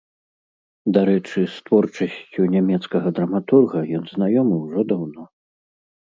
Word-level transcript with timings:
Дарэчы, 0.95 1.39
з 1.55 1.61
творчасцю 1.67 2.47
нямецкага 2.55 3.07
драматурга 3.21 3.79
ён 4.01 4.09
знаёмы 4.15 4.55
ўжо 4.65 4.79
даўно. 4.95 5.23